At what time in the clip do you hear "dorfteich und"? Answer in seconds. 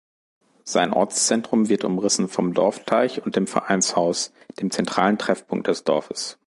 2.55-3.35